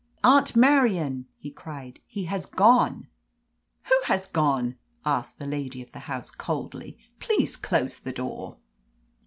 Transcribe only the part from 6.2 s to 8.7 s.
coldly. "Please close the door."